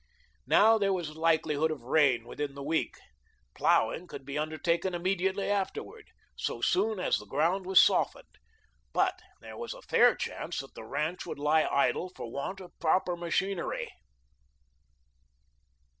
[0.47, 2.97] Now there was likelihood of rain within the week.
[3.53, 8.39] Ploughing could be undertaken immediately afterward, so soon as the ground was softened,
[8.93, 12.79] but there was a fair chance that the ranch would lie idle for want of
[12.79, 13.91] proper machinery.